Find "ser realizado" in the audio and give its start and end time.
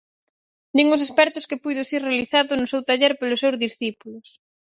1.91-2.51